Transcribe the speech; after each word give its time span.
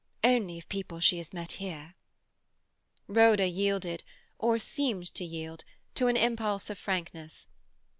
"Only 0.23 0.57
of 0.57 0.67
people 0.67 0.99
she 0.99 1.19
has 1.19 1.31
met 1.31 1.51
here." 1.51 1.93
Rhoda 3.07 3.45
yielded—or 3.47 4.57
seemed 4.57 5.13
to 5.13 5.23
yield—to 5.23 6.07
an 6.07 6.17
impulse 6.17 6.71
of 6.71 6.79
frankness. 6.79 7.45